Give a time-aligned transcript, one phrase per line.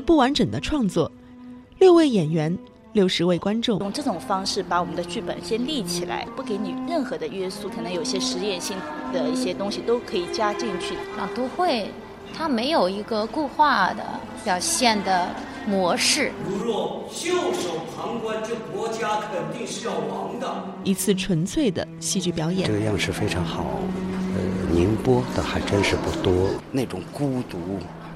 [0.00, 1.10] 不完整的创作，
[1.78, 2.56] 六位演员，
[2.92, 8.76] 六十位观众，用这种方式把我们的剧本先立起来，不给你任何的约束，可能有些实验性
[9.12, 10.94] 的一些东西都可以加进去。
[11.16, 11.90] 朗读会，
[12.34, 14.02] 它没有一个固化的
[14.44, 15.28] 表现的
[15.66, 16.32] 模式。
[16.48, 20.64] 如若袖手旁观，这国家肯定是要亡的。
[20.84, 23.64] 一次纯粹的戏剧表演，这个样式非常好，
[24.34, 26.48] 呃，宁波的还真是不多。
[26.72, 27.58] 那种孤独，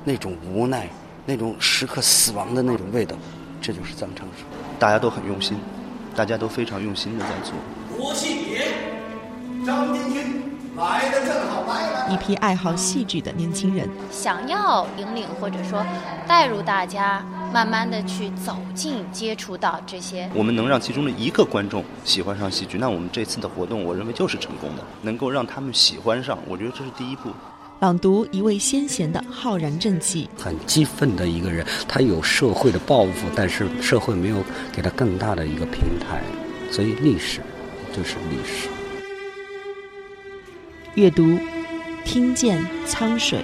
[0.04, 0.88] 那种无奈。
[1.24, 3.16] 那种时刻死亡的那种味道，
[3.60, 4.44] 这就是藏唱水。
[4.78, 5.56] 大家都很用心，
[6.16, 7.54] 大家都非常用心的在做。
[7.96, 8.66] 国庆节，
[9.64, 10.42] 张天军
[10.76, 12.12] 来的正好，来了。
[12.12, 15.86] 一批爱好戏剧的年轻人，想要引领或者说
[16.26, 20.28] 带入大家，慢慢的去走进、接触到这些。
[20.34, 24.82] 我们能让其中的一个观众喜欢上戏剧，那我们这次的活动，我认为就是成功的。
[25.02, 27.30] 能够让他们喜欢上，我觉得这是第一步。
[27.82, 34.36] 朗读一位先贤的浩然正气，很激愤的一个人，他有社会的抱负，但是社会没有
[34.72, 36.22] 给他更大的一个平台，
[36.70, 37.40] 所以历史
[37.92, 38.68] 就是历史。
[40.94, 41.36] 阅读，
[42.04, 43.40] 听见沧水。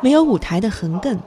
[0.00, 1.18] 没有舞台的横亘，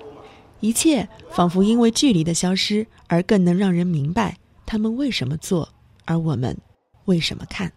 [0.60, 5.68] 一切仿佛因为距离的消失而更能让人明白他们为什么做，
[6.06, 6.58] 而我们
[7.06, 7.72] 为什么看。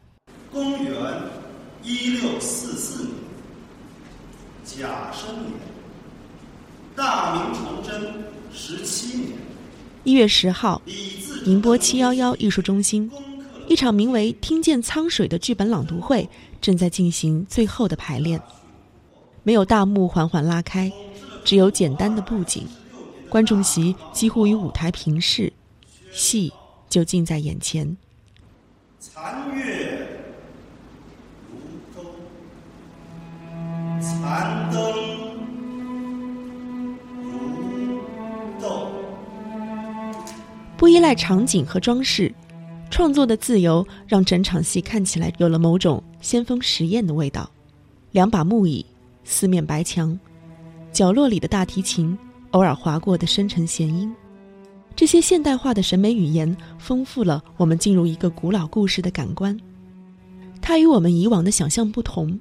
[0.52, 0.92] 公元
[1.82, 3.14] 一六四四年
[4.64, 5.52] 甲申年，
[6.94, 9.30] 大明崇祯十七年
[10.04, 10.80] 一月十号，
[11.44, 13.10] 宁波七幺幺艺术中心。
[13.66, 16.28] 一场名为《听见沧水》的剧本朗读会
[16.64, 18.40] 正在进行最后的排练，
[19.42, 20.90] 没有大幕缓缓拉开，
[21.44, 22.66] 只有简单的布景，
[23.28, 25.52] 观众席几乎与舞台平视，
[26.10, 26.50] 戏
[26.88, 27.94] 就近在眼前。
[28.98, 30.08] 残月
[31.50, 31.58] 如
[31.94, 32.02] 钩，
[34.00, 34.80] 残灯
[37.22, 38.00] 如
[38.58, 38.88] 豆。
[40.78, 42.34] 不依赖场景和装饰。
[42.94, 47.50] 创作的自由让整场戏看起来有了某种先锋实验的味道。
[48.12, 48.86] 两把木椅，
[49.24, 50.16] 四面白墙，
[50.92, 52.16] 角落里的大提琴，
[52.52, 54.14] 偶尔划过的深沉弦音，
[54.94, 59.58] 这些现代化的审美语言丰富了我们进入一个古老故事的感官。
[60.62, 62.38] 它与我们以往的想象不同，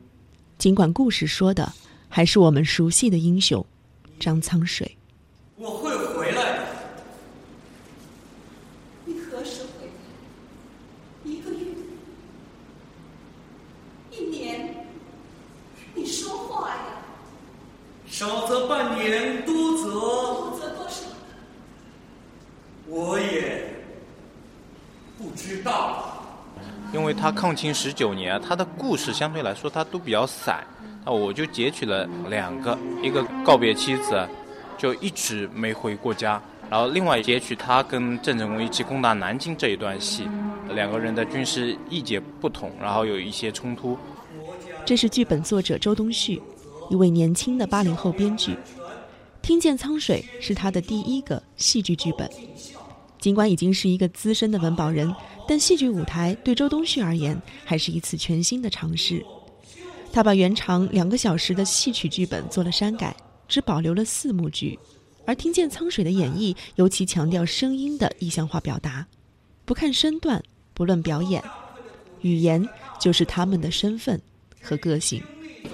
[0.60, 1.74] 尽管故事说的
[2.08, 3.66] 还是我们熟悉的英雄
[4.20, 4.96] 张苍水。
[5.58, 5.92] 我会。
[18.06, 21.02] 少则半年，多则多则多少？
[22.88, 23.74] 我也
[25.18, 26.24] 不知道。
[26.94, 30.62] 因为他抗清十九年，他的故事相对来说他都比较散，
[31.06, 34.28] 那我就截取了两个，一个告别妻子，
[34.78, 40.28] 就一直没回过家，然后另外截取他跟郑成功一起攻打南京这一段戏，
[40.76, 43.98] 两个人的军事意见不同，然后有一些冲突。
[44.86, 46.42] 这是剧本作者周东旭。
[46.90, 48.58] 一位年轻的八零后编剧，
[49.42, 52.30] 听见沧水是他的第一个戏剧剧本。
[53.24, 55.16] 尽管已经是一个资深的文保人，
[55.48, 59.26] 但戏剧舞台对周冬旭而言还是一次全新的尝试。
[60.12, 63.16] 他把原长两个小时的戏曲剧本做了删改，
[63.48, 64.78] 只保留了四幕剧。
[65.26, 69.08] 而听见沧水的演绎尤其强调声音的意象化表达，
[69.64, 70.44] 不看身段，
[70.74, 71.42] 不论表演，
[72.24, 72.68] 语言
[73.00, 74.22] 就是他们的身份
[74.62, 75.24] 和个性。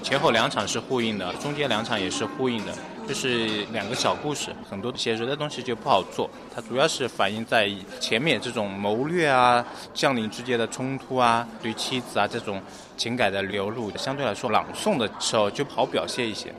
[0.04, 2.78] 前后两场是呼应的，中间两场也是呼应的，
[3.09, 6.29] 就是两个小故事很多写人的东西就不好做。
[6.53, 7.67] 它主要是反映在
[8.00, 9.65] 前面这种谋略啊
[9.95, 12.61] 将领之间的冲突啊对妻子啊这种
[12.95, 16.53] 情感的流露相对来说朗诵的时候就不好表现一些。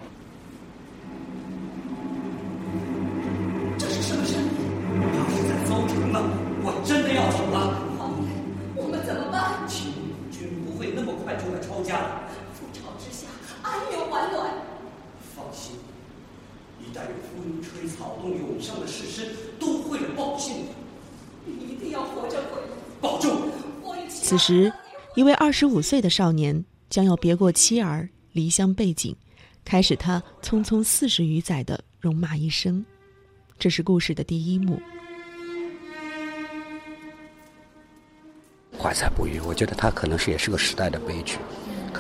[3.79, 4.21] 这是什么
[6.65, 7.87] 我真的要走了。
[8.75, 9.69] 我们怎么办？
[9.69, 9.93] 秦
[10.33, 11.95] 军不会那么快就来抄家
[17.33, 19.27] 风吹草动涌上的士绅，
[19.59, 20.67] 都会来报信。
[21.45, 22.67] 你一定要活着回来，
[23.01, 23.51] 保重。
[24.09, 24.73] 此时，
[25.17, 29.17] 一位二十五岁的少年将要别过妻儿，离乡背井，
[29.65, 32.85] 开始他匆匆四十余载的戎马一生。
[33.59, 34.81] 这是故事的第一幕。
[38.79, 41.37] 怀才不遇，我觉得他可能是也是个时代的悲剧，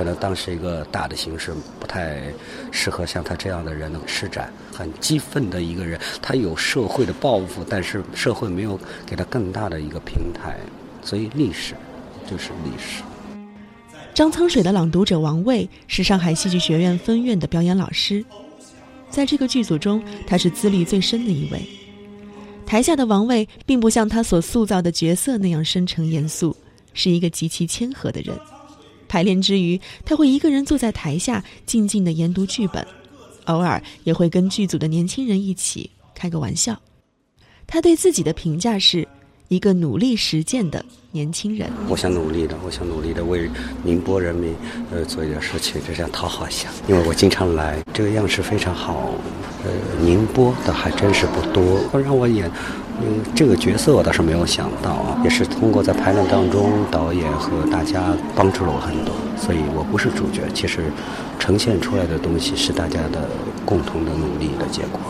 [0.01, 2.23] 可能当时一个大的形势不太
[2.71, 4.51] 适合像他这样的人能施展。
[4.73, 10.57] 很激愤的一个人，他有社会的抱负，但是社会没有给他更大的一个平台，
[11.03, 11.75] 所以历史
[12.27, 13.03] 就是历史。
[14.15, 18.25] 张苍水的朗读者王卫是上海戏剧学院分院的表演老师，
[19.11, 21.61] 在这个剧组中，他是资历最深的一位。
[22.65, 26.57] 台下的王卫并不像他所塑造的角色那样深沉严肃。
[26.93, 28.37] 是一个极其谦和的人。
[29.11, 32.87] 排练之余，他会一个人坐在台下，静静的研读剧本，
[33.47, 36.81] 偶尔也会跟剧组的年轻人一起开个玩笑。
[37.67, 39.07] 他对自己的评价是
[39.49, 41.69] 一个努力实践的年轻人。
[41.89, 43.51] 我想努力的，我想努力的为
[43.83, 44.55] 宁波人民
[44.93, 46.69] 呃做一点事情，就想讨好一下。
[46.89, 49.13] 因为我经常来，这个样式非常好。
[49.65, 49.71] 呃，
[50.05, 52.51] 宁波的还真是不多，让我演。
[53.03, 60.93] 嗯，这个角色我倒是没有想到啊，也是通过在排练当中，导演和大家帮助了我很多，所以我不是主角，其实
[61.39, 63.27] 呈现出来的东西是大家的
[63.65, 65.01] 共同的努力的结果。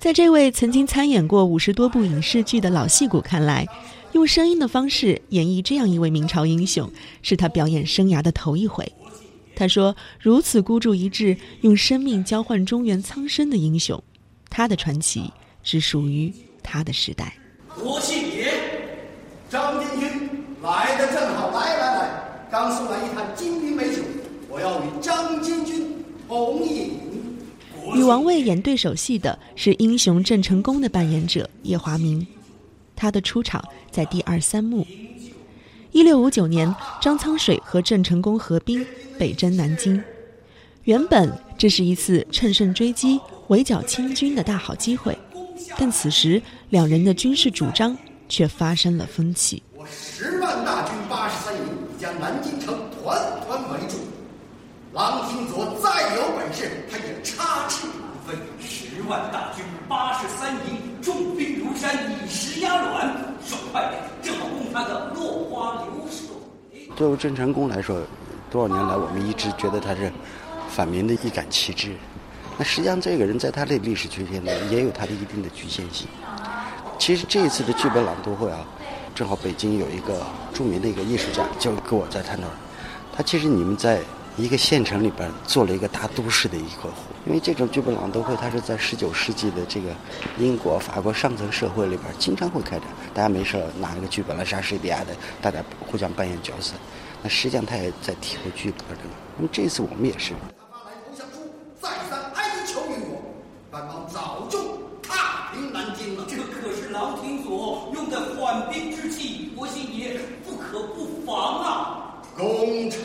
[0.00, 3.64] 在这位曾经参演过五十多部影视剧的老戏骨看来，
[4.10, 6.90] 用声音的方式演绎这样一位明朝英雄，
[7.22, 8.92] 是他表演生涯的头一回。
[9.56, 14.00] 他说：“如此孤注一掷，用生命交换中原苍生的英雄，
[14.48, 15.32] 他的传奇
[15.64, 16.32] 只属于。”
[16.68, 17.32] 他的时代，
[17.78, 18.52] 我姓严，
[19.48, 20.10] 张将军
[20.60, 22.10] 来的正好，来来来，
[22.50, 24.02] 刚送来一坛金瓶美酒，
[24.48, 25.86] 我要与张将军
[26.26, 26.90] 同饮。
[27.94, 32.26] 与王卫演对手戏的是英雄郑成功的扮演者叶华明，
[32.96, 34.84] 他的出场在第二三幕。
[35.96, 38.84] 一六五九年，张苍水和郑成功合兵
[39.18, 40.04] 北征南京，
[40.84, 45.16] 原本这是一次乘胜追击、围剿清军的大好机会。
[45.78, 47.96] 但此时，两人的军事主张
[48.28, 49.62] 却发生了分歧。
[49.74, 51.62] 我十万大军八十三营，
[51.98, 53.96] 将南京城团团围住。
[54.92, 57.96] 郎廷佐再有本事，他也插翅难
[58.26, 58.34] 飞。
[58.60, 61.94] 十万大军八十三营，重兵山，
[62.24, 63.14] 以石压卵，
[63.44, 63.92] 手快，
[64.22, 66.26] 正好攻他的落花流水。
[66.96, 68.00] 作为郑成功来说，
[68.50, 70.10] 多少年来我们一直觉得他是
[70.68, 71.94] 反民的一杆旗帜。
[72.58, 76.08] 那实际上，这个人在他的历史区间内也有他的一定的局限性。
[76.98, 78.60] 其实这一次的剧本朗读会啊，
[79.14, 80.24] 正好北京有一个
[80.54, 82.48] 著名的一个艺术家，就跟我在探讨，
[83.14, 84.00] 他其实你们在
[84.36, 87.14] 一个县城里边做了一个大都市的一个湖。
[87.26, 89.88] 因为这种剧本朗读会，它是在十九世纪的这个
[90.38, 96.74] 英国、法国上层社会里边经常会开展，大家没事拿一个剧本来莎士比亚的，大家互相扮演角色。
[97.22, 99.04] 那实际上他也在体会剧本的。
[99.36, 100.38] 那么这次我们也是大
[100.70, 101.38] 妈来投降书
[101.80, 103.22] 再三哀求英国
[103.72, 104.58] 但王早就
[105.02, 108.16] 踏平南京了这可是郎廷锁用的。
[108.38, 111.85] 缓兵之计，我信也不可不防啊！
[112.36, 113.00] 攻城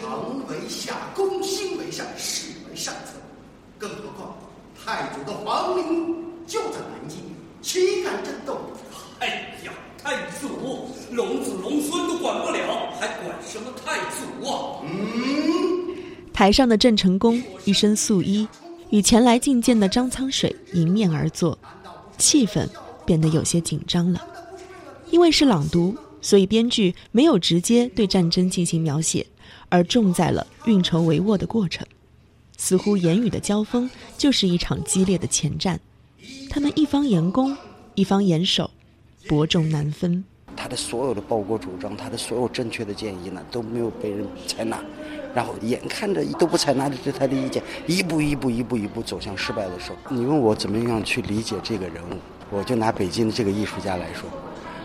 [0.49, 3.13] 为下，攻心为上，是为上策。
[3.77, 4.35] 更何况
[4.75, 7.17] 太祖的皇陵就在南京，
[7.61, 8.57] 岂敢争斗？
[9.19, 10.49] 哎呀，太祖
[11.11, 14.81] 龙子龙孙都管不了，还管什么太祖啊？
[14.83, 15.95] 嗯。
[16.33, 18.45] 台上的郑成功一身素衣，
[18.89, 21.57] 与前来觐见的张苍水迎面而坐，
[22.17, 22.67] 气氛
[23.05, 24.21] 变得有些紧张了。
[25.09, 29.25] 因为是朗读，所以编剧没有直接对战争进行描写，
[29.69, 31.85] 而重在了运筹帷幄的过程。
[32.57, 35.79] 似乎言语的交锋就是一场激烈的前战，
[36.49, 37.57] 他们一方言攻，
[37.95, 38.69] 一方言守，
[39.27, 40.23] 伯仲难分。
[40.55, 44.79] 他的所有的报国主张，他的所有正确的建议呢，都没有被人采纳，
[45.33, 52.17] 然后眼看着都不采纳的这他的意见，一步一步一步一步走向失败的时候，你问我怎么样去理解这个人物？
[52.51, 54.29] 我就拿北京的这个艺术家来说。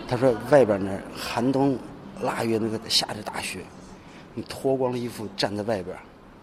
[0.08, 1.76] 他说：“外边那寒冬
[2.20, 3.64] 腊月，那个下着大雪，
[4.34, 5.96] 你脱光了衣服站在外边，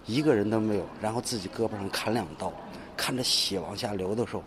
[0.06, 0.86] 一个人都没有。
[1.02, 2.52] 然后自己胳膊上砍两刀，
[2.98, 4.44] 看着血往下流的时候，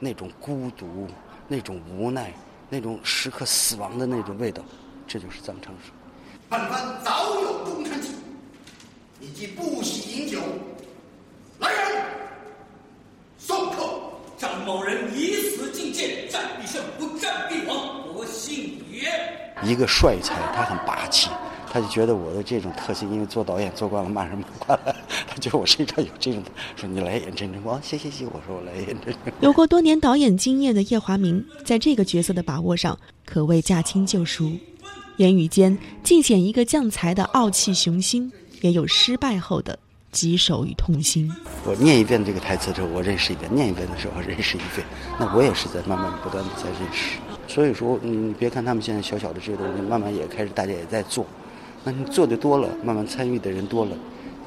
[0.00, 1.06] 那种孤独，
[1.46, 2.32] 那种无奈，
[2.68, 4.62] 那种时刻死亡的那种味道，
[5.06, 5.92] 这就是张昌水。
[6.48, 8.08] 本番早有忠臣计，
[9.20, 10.40] 你既不喜饮酒，
[11.60, 12.04] 来人，
[13.38, 14.00] 送客。
[14.38, 19.08] 张某人以死进谏，战必胜，不战必亡。”我姓岳，
[19.62, 21.30] 一个帅才，他很霸气，
[21.70, 24.96] 他就觉得我的这种特性，因为做导演做惯了，骂人骂惯了，
[25.28, 26.42] 他觉得我身上有这种，
[26.74, 29.32] 说你来演真正光，谢谢谢，我说我来演真正。
[29.40, 34.50] 有过多年导演经验的叶华明，在这个角色的把握上可谓驾轻就熟，
[35.18, 38.32] 言语间尽显一个将才的傲气雄心，
[38.62, 39.78] 也有失败后的
[40.16, 41.30] 棘手与痛心。
[41.62, 44.86] 我念一遍这个台词的时候，我认识一遍；念一遍的时候，认识一遍。
[45.20, 47.18] 那我也是在慢慢不断的在认识。
[47.46, 51.26] 所以说，你别看他们现在小小的这些东西，慢慢也开始大家也在做。
[51.84, 53.92] 那你做的多了，慢慢参与的人多了，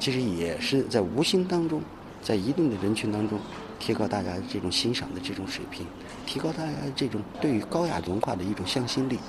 [0.00, 1.80] 其实也是在无形当中，
[2.20, 3.38] 在一定的人群当中，
[3.78, 5.86] 提高大家这种欣赏的这种水平，
[6.26, 9.20] 提高大家这种对于高雅文化的一种向心力。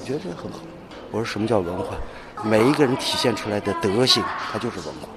[0.00, 0.60] 我觉得这很好。
[1.10, 1.94] 我说什么叫文化？
[2.42, 5.08] 每一个人体现出来的德性，它就是文化。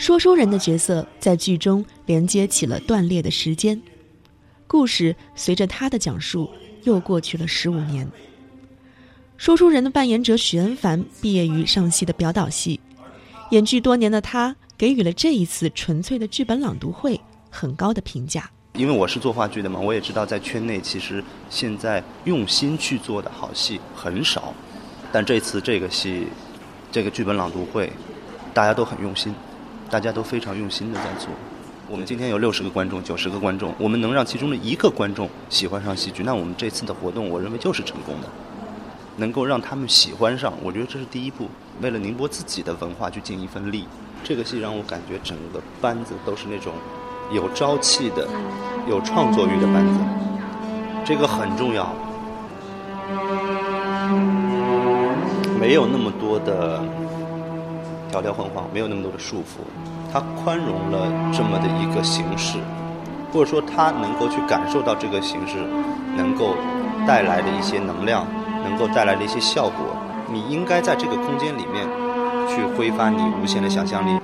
[0.00, 3.78] 说书人的角色在剧中连接起了断裂的时间，
[4.66, 6.50] 故事随着他的讲述
[6.84, 8.10] 又过去了十五年。
[9.36, 12.80] 说书人的扮演者许恩凡毕业于上戏的表导系，
[13.50, 18.50] 演剧多年的他给予了这一次纯粹的剧本朗读会很高的评价。
[18.72, 24.54] 因为我是做话剧的嘛，我也知道在圈内其实现在用心去做的好戏很少，
[25.12, 26.26] 但这次这个戏，
[26.90, 27.92] 这个剧本朗读会，
[28.54, 29.34] 大家都很用心，
[29.90, 31.28] 大家都非常用心的在做。
[31.88, 38.28] 我们今天有六十个观众，九十个观众，我们能让其中的一个观众喜欢上戏剧，那我们这次的活动，我认为就是成功的。
[39.16, 41.48] 能够让他们喜欢上，我觉得这是第一步。
[41.82, 43.84] 为了宁波自己的文化去尽一份力，
[44.22, 46.72] 这个戏让我感觉整个班子都是那种。
[47.32, 48.26] 有朝气的、
[48.88, 50.00] 有创作欲的班子，
[51.04, 51.94] 这个很重要。
[55.60, 56.82] 没有那么多的
[58.10, 59.62] 条条框框，没有那么多的束缚，
[60.12, 62.58] 它宽容了这么的一个形式，
[63.32, 65.56] 或者说他能够去感受到这个形式
[66.16, 66.56] 能够
[67.06, 68.26] 带来的一些能量，
[68.64, 69.96] 能够带来的一些效果。
[70.32, 71.86] 你应该在这个空间里面
[72.48, 74.20] 去挥发你无限的想象力。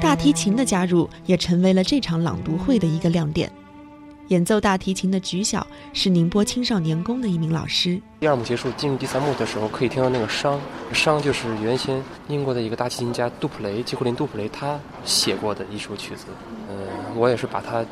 [0.00, 3.50] 大提琴的加入也成为了这场朗读会的一个亮点。
[4.32, 8.00] 演奏大提琴的菊晓是宁波青少年宫的一名老师。
[8.18, 10.58] 第二幕结束，进入第三幕的时候，可以听到那个商，
[10.90, 16.24] 商就是原先英国的一个大提琴家杜普雷，吉库林·杜普雷他写过的一首曲子。
[16.66, 16.74] 呃，
[17.14, 17.84] 我也是把它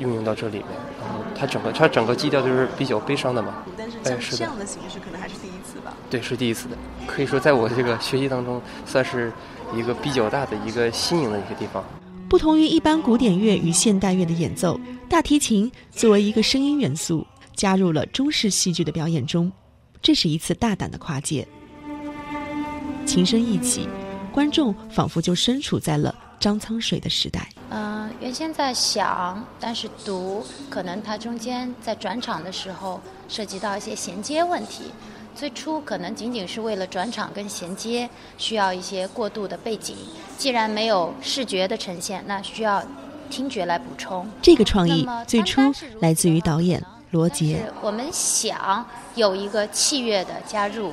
[0.00, 0.66] 运用到这里面。
[1.00, 3.62] 然后它整个它整个基调就是比较悲伤的嘛。
[3.78, 5.94] 但是像这样的形式可能还是第一次吧。
[6.10, 6.76] 对，是第一次的。
[7.06, 9.32] 可以说，在我这个学习当中，算是
[9.72, 11.84] 一个比较大的一个新颖的一个地方。
[12.30, 19.50] 不同于一般古典乐与现代乐的演奏，大提琴作为一个声音元素加入了中式戏剧的表演中，
[20.00, 21.44] 这是一次大胆的跨界。
[23.04, 23.88] 琴声一起，
[24.32, 27.48] 观众仿佛就身处在了张苍水的时代。
[27.70, 34.84] 嗯、呃，原先在想，但是读可能它中间在转场的时候涉及到一些衔接问题。
[35.40, 38.06] 最初可能仅仅是为了转场跟衔接，
[38.36, 39.96] 需要一些过渡的背景。
[40.36, 42.84] 既然没有视觉的呈现，那需要
[43.30, 44.28] 听觉来补充。
[44.42, 45.62] 这个创意最初
[46.00, 47.64] 来自于导演罗杰。
[47.80, 50.92] 我们想有一个器乐的加入，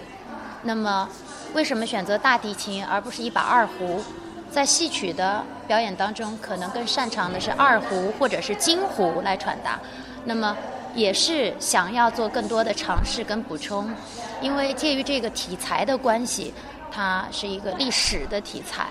[0.63, 1.09] 那么
[1.53, 4.01] 为什么选择大提琴而不是一把二胡？
[4.49, 9.77] 在戏曲的表演当中，可能更擅长的是二胡或者是京胡来传达。
[10.23, 10.55] 那么
[10.97, 13.87] 也是想要做更多的尝试跟补充，
[14.41, 16.51] 因为介于这个题材的关系，
[16.91, 18.87] 它是一个历史的题材，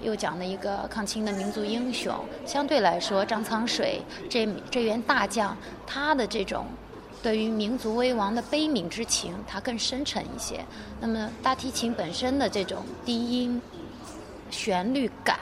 [0.00, 2.14] 又讲了一个抗清的民族英雄。
[2.46, 5.54] 相对来说，张苍水这这员大将，
[5.86, 6.64] 他的这种
[7.22, 10.64] 对于民族危亡的悲悯之情，它更深沉一些。
[11.00, 13.60] 那么大提琴本身的这种低音
[14.50, 15.38] 旋律感，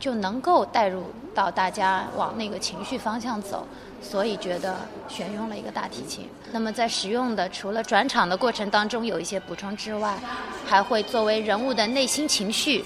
[0.00, 3.64] 就能够带入到大家往那个情绪方向走。
[4.00, 4.76] 所以觉得
[5.08, 6.28] 选用了一个大提琴。
[6.52, 10.18] 那么在使用的除了转场的过程当中有一些补充之外，
[10.66, 12.84] 还会作为人物的内心情绪，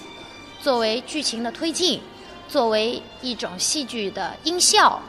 [0.60, 2.00] 作为剧情的推进，
[2.48, 5.00] 作为一种戏剧的音效，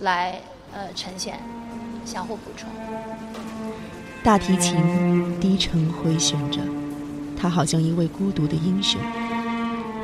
[0.00, 0.40] 来
[0.74, 1.40] 呃呈现，
[2.04, 2.68] 相互补充。
[4.22, 6.60] 大提琴低沉回旋着，
[7.40, 9.00] 它好像一位孤独的英雄。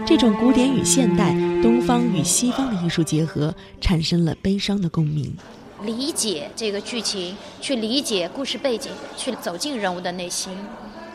[0.06, 1.30] 这种古典与现代、
[1.62, 5.34] 东方与西方的艺术结合，产生了悲伤的共鸣。
[5.82, 10.54] 理解这个剧情，去理解故事背景，去走进人物的内心。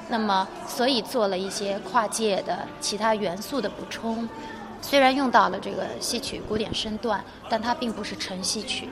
[0.09, 4.27] 那么，所以做了一些跨界的其他元素的补充。
[4.81, 8.89] 虽然用到了这个戏曲古典身段，但它并不是纯戏曲，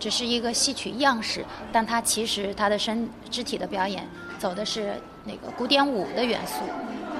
[0.00, 1.44] 只是一个戏曲样式。
[1.70, 4.08] 但它其实它的身肢体的表演
[4.40, 6.64] 走的是那个古典舞的元素。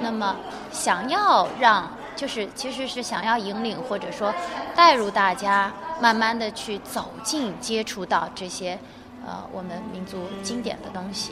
[0.01, 0.35] 那么，
[0.71, 4.33] 想要让就是其实是想要引领或者说
[4.75, 8.77] 带入大家，慢慢的去走进接触到这些
[9.25, 11.31] 呃我们民族经典的东西。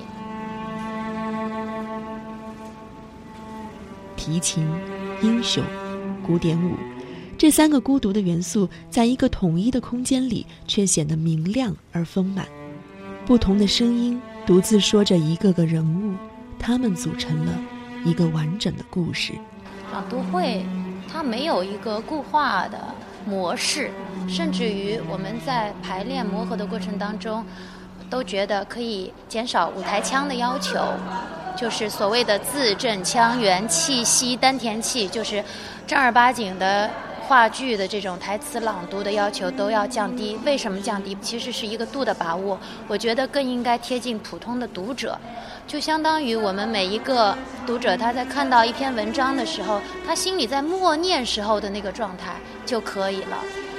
[4.16, 4.68] 提琴、
[5.22, 5.64] 英雄。
[6.22, 6.76] 古典舞，
[7.40, 12.46] 这三个孤独的元素，在一个统一的空间里，却显得明亮而丰满。
[13.26, 16.14] 不同的声音独自说着一个个人物，
[16.60, 17.52] 他们组成了
[18.06, 19.34] 一个完整的故事。
[19.92, 20.66] 朗读会，
[21.12, 22.78] 它没有一个固化的
[23.26, 23.92] 模式，
[24.28, 27.46] 甚至于我们在排练磨合的过程当中，
[28.10, 30.80] 都觉得可以减少舞台腔的要求，
[31.56, 35.44] 就是所谓的字正腔圆、气息丹田气，就是。
[35.90, 36.88] 正儿八经的
[37.30, 41.16] 话剧的这种台词朗读的要求都要降低，为什么降低？
[41.22, 42.60] 其实是一个度的把握。
[42.88, 45.16] 我觉得更应该贴近普通的读者，
[45.68, 52.34] 就相当于我们每一个读者他在看到一篇文章的时候，他心里在默念时候的那个状态
[52.66, 53.38] 就可以了。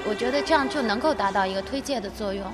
[0.09, 2.45] 我觉得这样就能够达到一个推介的作用。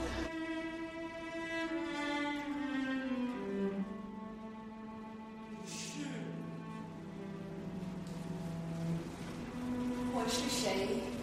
[10.29, 11.16] 是谁？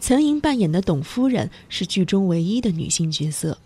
[0.00, 3.56] 曾莹扮演的董夫人是剧中唯一的女性角色，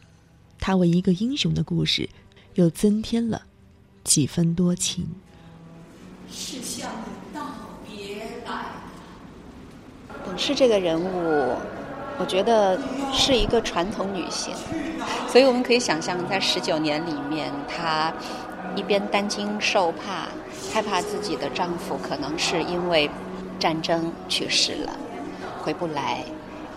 [0.61, 2.09] 她为一个英雄的故事，
[2.55, 3.43] 又增添了
[4.05, 5.09] 几分多情。
[6.31, 7.47] 是向你道
[7.87, 8.67] 别来。
[10.25, 11.57] 董氏这个人物，
[12.19, 12.79] 我觉得
[13.15, 14.55] 是一个传统女性，
[15.29, 18.13] 所以我们可以想象，在十九年里面，她
[18.77, 20.29] 一边担惊受怕，
[20.73, 23.11] 害怕自己的丈夫可能是因为
[23.59, 24.97] 战争去世了。
[25.63, 26.23] 回不来，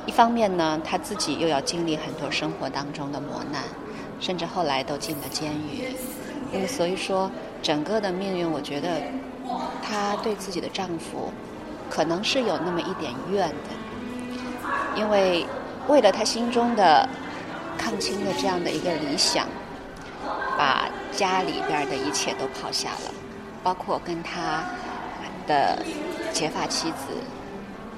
[0.07, 3.62] 一方面呢，她自己又要经历很多生活当中的磨难，
[4.19, 5.93] 甚至后来都进了监狱。
[6.51, 7.29] 因为所以说，
[7.62, 8.89] 整个的命运，我觉得
[9.83, 11.31] 她对自己的丈夫
[11.88, 15.45] 可能是有那么一点怨的，因为
[15.88, 17.07] 为了她心中的
[17.77, 19.45] 抗清的这样的一个理想，
[20.57, 23.13] 把家里边的一切都抛下了，
[23.63, 24.63] 包括跟他
[25.47, 25.83] 的
[26.33, 27.15] 结发妻子。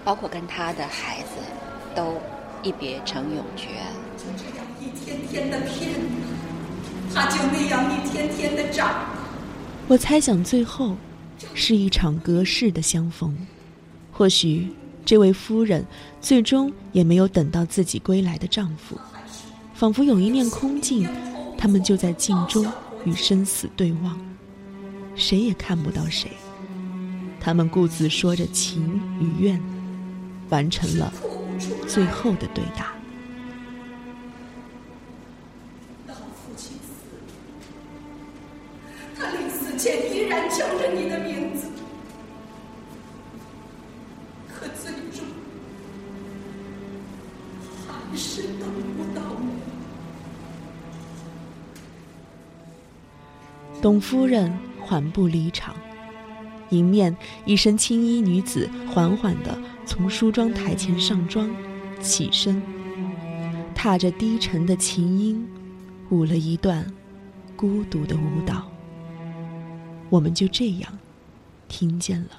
[0.03, 1.35] 包括跟他的孩子，
[1.93, 2.19] 都
[2.63, 3.67] 一别成永诀。
[4.17, 5.91] 就这样一天天的骗
[7.13, 8.91] 他，他就那样一天天的长。
[9.87, 10.95] 我猜想，最后
[11.53, 13.37] 是一场隔世的相逢。
[14.11, 14.73] 或许，
[15.05, 15.85] 这位夫人
[16.19, 18.99] 最终也没有等到自己归来的丈夫，
[19.75, 21.07] 仿佛有一面空镜，
[21.59, 22.65] 他们就在镜中
[23.05, 24.19] 与生死对望，
[25.15, 26.31] 谁也看不到谁。
[27.39, 29.61] 他们各自说着情与愿。
[30.51, 31.13] 完成了
[31.87, 32.93] 最后的对答。
[54.01, 55.75] 夫人缓步离场，
[56.71, 59.57] 迎面一身青衣女子缓缓地。
[59.83, 61.49] 从梳妆台前上妆，
[61.99, 62.61] 起身，
[63.75, 65.45] 踏着低沉的琴音，
[66.09, 66.85] 舞了一段
[67.57, 68.71] 孤独的舞蹈。
[70.09, 70.99] 我们就这样
[71.67, 72.29] 听见了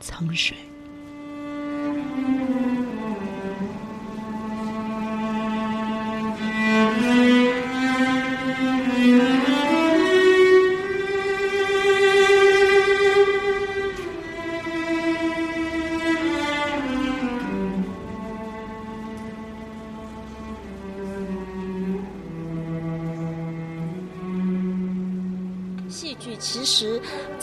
[0.00, 0.56] 沧水。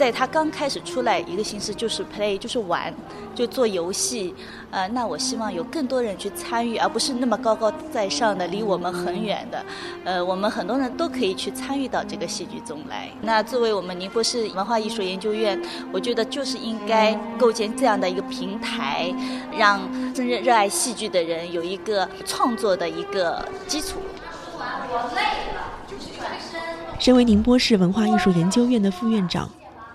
[0.06, 2.94] 在他刚开始出来一个形式就是 play，就是玩，
[3.34, 4.36] 就做游戏。
[4.70, 9.66] 呃，那我希望有更多人去参与，而不是那么高高在上的，离我们很远的。
[10.04, 13.10] 呃，我们很多人都可以去参与到这个戏剧中来。
[13.20, 15.60] 那作为我们宁波市文化艺术研究院，
[15.92, 19.12] 我觉得就是应该构建这样的一个平台，
[19.58, 19.82] 让
[20.14, 23.98] 真正热爱戏剧的人有一个创作的一个基础。
[27.00, 29.50] 身为宁波市文化艺术研究院的副院长，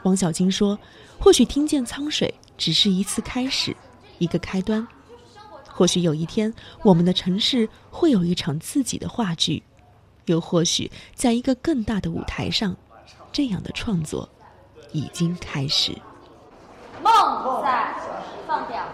[0.04, 0.78] 汪小晶说
[1.20, 3.76] ：“或许听见沧水只是一次开始，
[4.18, 4.86] 一个开端。
[5.66, 9.62] 或许有一天，我们的城市会有一场自己的话剧，
[10.26, 12.76] 又或许在一个更大的舞台上，
[13.30, 14.28] 这样的创作
[14.92, 15.96] 已经开始。”
[17.02, 17.94] 梦在，
[18.46, 18.84] 放掉，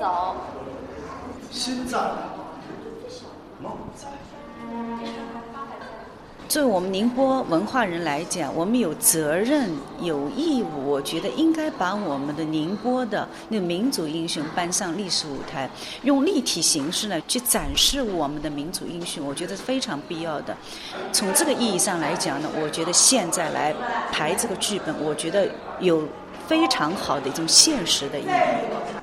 [0.00, 0.36] 走。
[1.50, 1.98] 心在，
[6.48, 9.68] 作为我们宁波文化人来讲，我们有责任、
[10.00, 15.68] 有义务，我觉得应该把我们的宁波的那民族英雄搬上历史舞台，
[16.02, 20.56] 用立体形式呢去展示我们的民族英雄，我觉得是非常必要的。
[21.12, 23.74] 从这个意义上来讲呢，我觉得现在来
[24.12, 25.48] 排这个剧本，我觉得
[25.80, 26.06] 有。
[26.46, 28.28] 非常好的一种现实的意义，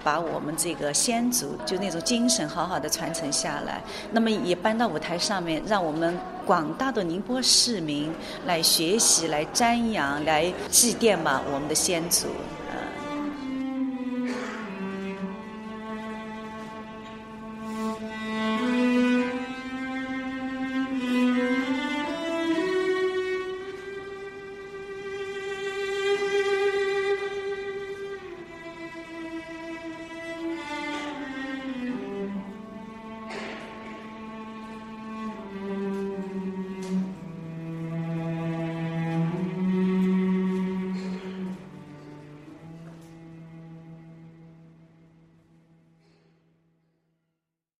[0.03, 8.13] 把我们这个先祖就那种精神好好的传承下来，那么也搬到舞台上面，让我们广大的宁波市民
[8.45, 12.27] 来学习、来瞻仰、来祭奠吧我们的先祖。